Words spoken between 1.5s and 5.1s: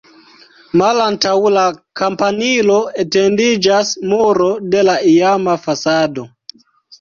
la kampanilo etendiĝas muro de la